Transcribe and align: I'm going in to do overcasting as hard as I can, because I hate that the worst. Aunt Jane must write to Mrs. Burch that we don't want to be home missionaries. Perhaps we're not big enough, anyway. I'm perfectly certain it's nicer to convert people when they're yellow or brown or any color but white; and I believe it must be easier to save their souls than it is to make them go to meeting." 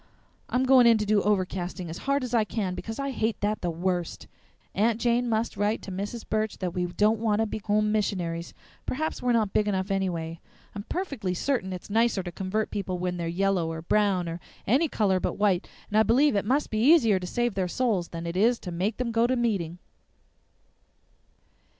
I'm 0.49 0.63
going 0.63 0.87
in 0.87 0.97
to 0.97 1.05
do 1.05 1.21
overcasting 1.21 1.87
as 1.87 1.99
hard 2.09 2.23
as 2.23 2.33
I 2.33 2.43
can, 2.43 2.73
because 2.73 2.97
I 2.97 3.11
hate 3.11 3.39
that 3.41 3.61
the 3.61 3.69
worst. 3.69 4.25
Aunt 4.73 4.99
Jane 4.99 5.29
must 5.29 5.55
write 5.57 5.83
to 5.83 5.91
Mrs. 5.91 6.27
Burch 6.27 6.57
that 6.57 6.73
we 6.73 6.87
don't 6.87 7.19
want 7.19 7.39
to 7.39 7.45
be 7.45 7.59
home 7.59 7.91
missionaries. 7.91 8.55
Perhaps 8.87 9.21
we're 9.21 9.31
not 9.33 9.53
big 9.53 9.67
enough, 9.67 9.91
anyway. 9.91 10.39
I'm 10.73 10.81
perfectly 10.89 11.35
certain 11.35 11.71
it's 11.71 11.87
nicer 11.91 12.23
to 12.23 12.31
convert 12.31 12.71
people 12.71 12.97
when 12.97 13.17
they're 13.17 13.27
yellow 13.27 13.71
or 13.71 13.83
brown 13.83 14.27
or 14.27 14.39
any 14.65 14.87
color 14.87 15.19
but 15.19 15.37
white; 15.37 15.69
and 15.91 15.95
I 15.95 16.01
believe 16.01 16.35
it 16.35 16.45
must 16.45 16.71
be 16.71 16.79
easier 16.79 17.19
to 17.19 17.27
save 17.27 17.53
their 17.53 17.67
souls 17.67 18.07
than 18.07 18.25
it 18.25 18.35
is 18.35 18.57
to 18.61 18.71
make 18.71 18.97
them 18.97 19.11
go 19.11 19.27
to 19.27 19.35
meeting." 19.35 19.77